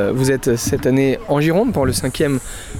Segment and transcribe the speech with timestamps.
[0.00, 2.38] Euh, vous êtes cette année en Gironde pour le 5e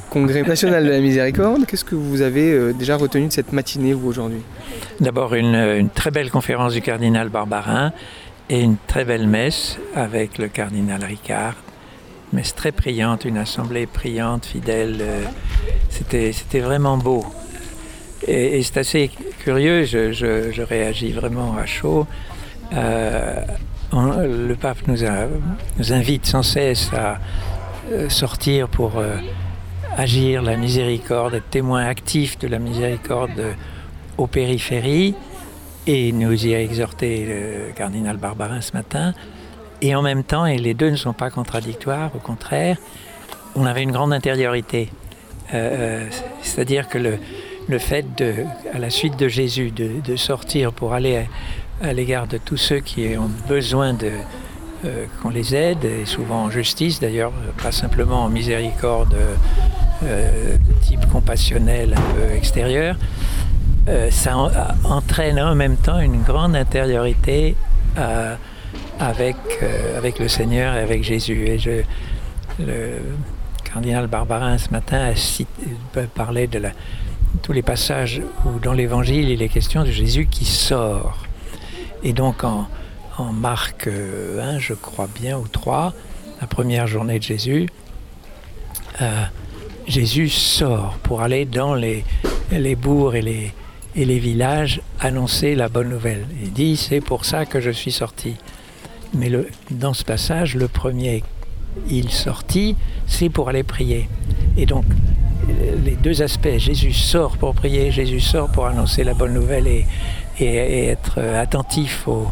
[0.08, 1.66] congrès national de la miséricorde.
[1.66, 4.42] Qu'est-ce que vous avez euh, déjà retenu de cette matinée, vous, aujourd'hui?
[5.00, 7.92] D'abord, une, très belle conférence du cardinal Barbarin
[8.48, 11.56] et une très belle messe avec le cardinal Ricard.
[12.32, 14.98] Messe très priante, une assemblée priante, fidèle.
[15.00, 15.24] Euh,
[15.90, 17.26] C'était, c'était vraiment beau.
[18.28, 19.10] Et, c'est assez
[19.40, 22.06] curieux, je, réagis vraiment à chaud.
[22.72, 23.40] Euh,
[24.06, 25.04] le pape nous,
[25.92, 27.18] invite sans cesse à
[27.90, 29.16] euh, sortir pour euh,
[29.96, 33.54] agir la miséricorde, être témoin actif de la miséricorde
[34.16, 35.14] aux périphéries.
[35.86, 39.14] Et nous y a exhorté le cardinal Barbarin ce matin.
[39.80, 42.76] Et en même temps, et les deux ne sont pas contradictoires, au contraire,
[43.54, 44.90] on avait une grande intériorité.
[45.54, 46.06] Euh,
[46.42, 48.06] C'est-à-dire que le, fait,
[48.74, 51.26] à la suite de Jésus, de sortir pour aller
[51.80, 54.10] à, l'égard de tous ceux qui ont besoin de
[54.84, 57.32] euh, qu'on les aide, et souvent en justice d'ailleurs,
[57.62, 59.16] pas simplement en miséricorde
[60.04, 62.94] euh, type compassionnel un peu extérieur,
[63.88, 64.48] euh, ça en,
[64.84, 67.56] entraîne en même temps une grande intériorité
[67.96, 68.36] euh,
[69.00, 69.34] avec,
[69.96, 71.46] avec le Seigneur et avec Jésus.
[71.48, 71.58] Et
[72.60, 73.00] le
[73.64, 75.50] cardinal Barbarin ce matin a cité,
[76.14, 76.62] parlait de
[77.42, 81.27] tous les passages où dans l'évangile il est question de Jésus qui sort.
[82.02, 82.66] Et donc en,
[83.18, 85.92] en Marc 1, je crois bien, ou 3,
[86.40, 87.68] la première journée de Jésus,
[89.00, 89.24] euh,
[89.86, 92.04] Jésus sort pour aller dans les,
[92.52, 93.52] les bourgs et les,
[93.96, 96.26] et les villages annoncer la bonne nouvelle.
[96.42, 98.36] Il dit, c'est pour ça que je suis sorti.
[99.14, 99.30] Mais
[99.70, 101.24] dans ce passage, le premier,
[101.88, 104.08] il sortit, c'est pour aller prier.
[104.56, 104.84] Et donc,
[105.84, 109.86] les deux aspects, Jésus sort pour prier, Jésus sort pour annoncer la bonne nouvelle et,
[110.40, 112.28] et, et être attentif aux,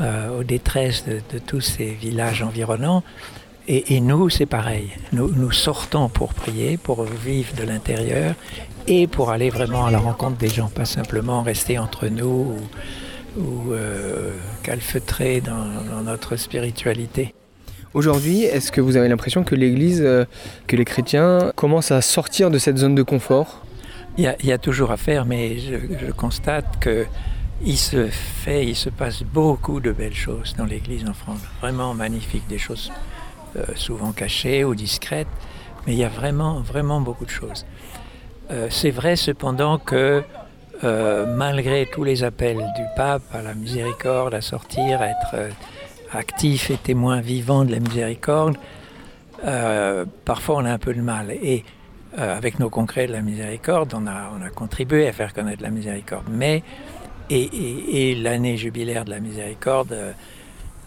[0.00, 3.02] euh, aux détresses de, de, tous ces villages environnants.
[3.68, 4.90] Et, et nous, c'est pareil.
[5.12, 8.34] Nous, nous, sortons pour prier, pour vivre de l'intérieur
[8.86, 12.56] et pour aller vraiment à la rencontre des gens, pas simplement rester entre nous
[13.36, 17.34] ou, ou euh, calfeutrer dans, dans notre spiritualité.
[17.94, 20.24] Aujourd'hui, est-ce que vous avez l'impression que l'Église, euh,
[20.66, 23.64] que les chrétiens commencent à sortir de cette zone de confort?
[24.16, 27.06] Il y, a, il y a toujours à faire, mais je, je constate que
[27.64, 31.40] il se fait, il se passe beaucoup de belles choses dans l'Église en France.
[31.60, 32.90] Vraiment magnifiques, des choses
[33.56, 35.28] euh, souvent cachées ou discrètes,
[35.86, 37.64] mais il y a vraiment, vraiment beaucoup de choses.
[38.50, 40.24] Euh, C'est vrai cependant que
[40.84, 45.54] euh, malgré tous les appels du pape à la miséricorde, à sortir, à être
[46.12, 48.56] actif et témoin vivant de la miséricorde,
[50.24, 51.30] parfois on a un peu de mal.
[51.30, 51.64] Et
[52.16, 55.70] avec nos congrès de la miséricorde, on a, on a contribué à faire connaître la
[55.70, 56.26] miséricorde.
[56.28, 56.62] Mais
[57.32, 60.12] et, l'année jubilaire de la miséricorde, euh,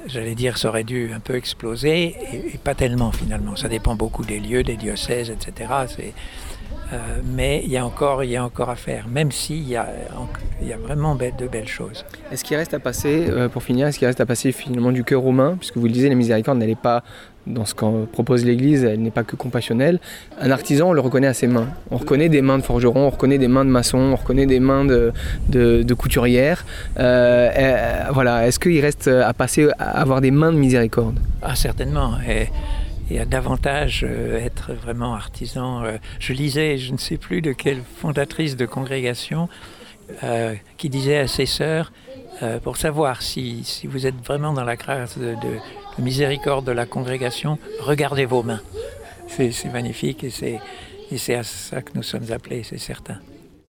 [0.05, 3.55] j'allais dire, ça aurait dû un peu exploser, et, pas tellement finalement.
[3.55, 5.69] Ça dépend beaucoup des lieux, des diocèses, etc.
[6.93, 6.97] Euh,
[7.35, 9.87] mais il y, a encore, il y a encore à faire, même s'il y, a,
[10.61, 12.05] il y a vraiment de belles choses.
[12.31, 15.03] Est-ce qu'il reste à passer, euh, pour finir, est-ce qu'il reste à passer finalement du
[15.03, 17.03] cœur romain, puisque vous le disiez, la miséricorde n'allait pas
[17.47, 19.99] dans ce qu'en propose l'Église, elle n'est pas que compassionnelle.
[20.39, 21.67] Un artisan, on le reconnaît à ses mains.
[21.91, 24.59] On reconnaît des mains de forgeron, on reconnaît des mains de maçon, on reconnaît des
[24.59, 25.11] mains de,
[25.49, 25.85] de.
[26.97, 31.19] Euh, euh, voilà, est-ce qu'il reste à passer à avoir des mains de miséricorde?
[31.41, 32.13] Ah, certainement.
[32.27, 32.47] Et,
[33.09, 35.83] et à davantage euh, être vraiment artisan.
[35.83, 39.47] Euh, je lisais, je ne sais plus de quelle fondatrice de congrégation,
[40.23, 41.91] euh, qui disait à ses sœurs,
[42.63, 45.57] pour savoir si, si, vous êtes vraiment dans la grâce de, de,
[45.97, 48.59] de miséricorde de la congrégation, regardez vos mains.
[49.29, 53.19] C'est magnifique et c'est à ça que nous sommes appelés, c'est certain.